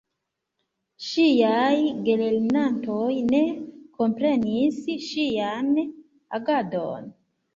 Ŝiaj 1.07 1.75
gelernantoj 2.07 3.11
ne 3.33 3.41
komprenis 3.99 4.79
ŝian 5.09 5.69
agadon. 6.39 7.07